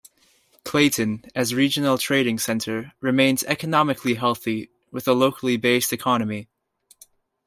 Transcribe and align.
Clayton, 0.65 1.25
as 1.35 1.53
regional 1.53 1.99
trading 1.99 2.39
center, 2.39 2.91
remains 3.01 3.43
economically 3.43 4.15
healthy, 4.15 4.71
with 4.91 5.07
a 5.07 5.13
locally 5.13 5.57
based 5.57 5.93
economy. 5.93 6.47